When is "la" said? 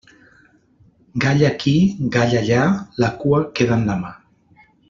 3.05-3.13, 3.93-4.03